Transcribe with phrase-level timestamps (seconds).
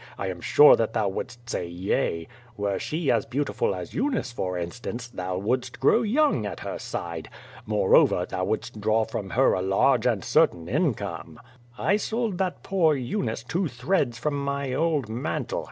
[0.17, 2.27] I am sure that thou wouldst say yea!
[2.57, 7.29] Were she as beautiful as Eunice, for instance, thou wouldst grow young at her side.
[7.67, 11.39] Moreover, thou wouldst draw from her a large and certain income.
[11.77, 15.59] I sold that poor Eunice two threads from my old mantle.